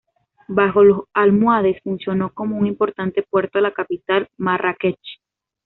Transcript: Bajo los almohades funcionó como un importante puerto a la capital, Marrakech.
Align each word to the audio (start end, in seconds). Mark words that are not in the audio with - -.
Bajo 0.47 0.83
los 0.83 1.01
almohades 1.13 1.79
funcionó 1.83 2.33
como 2.33 2.57
un 2.57 2.65
importante 2.65 3.21
puerto 3.21 3.59
a 3.59 3.61
la 3.61 3.71
capital, 3.71 4.27
Marrakech. 4.35 4.97